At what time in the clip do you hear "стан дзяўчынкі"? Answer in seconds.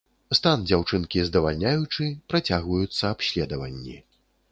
0.37-1.25